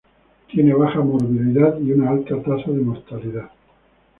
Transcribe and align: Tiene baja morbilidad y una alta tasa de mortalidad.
Tiene 0.49 0.73
baja 0.73 0.99
morbilidad 0.99 1.79
y 1.79 1.91
una 1.91 2.09
alta 2.09 2.41
tasa 2.41 2.71
de 2.71 2.79
mortalidad. 2.81 3.51